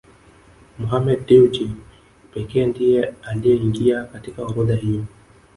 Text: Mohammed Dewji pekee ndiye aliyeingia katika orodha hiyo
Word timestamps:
Mohammed 0.77 1.25
Dewji 1.27 1.75
pekee 2.33 2.65
ndiye 2.65 3.13
aliyeingia 3.23 4.03
katika 4.03 4.41
orodha 4.43 4.75
hiyo 4.75 5.05